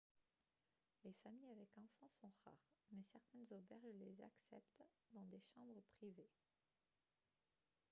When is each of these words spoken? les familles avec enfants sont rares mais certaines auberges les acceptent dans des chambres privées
les 1.03 1.13
familles 1.23 1.51
avec 1.51 1.69
enfants 1.77 2.09
sont 2.19 2.31
rares 2.43 2.71
mais 2.91 3.03
certaines 3.11 3.45
auberges 3.51 3.99
les 3.99 4.19
acceptent 4.23 4.81
dans 5.11 5.27
des 5.27 5.41
chambres 5.53 5.83
privées 5.99 6.31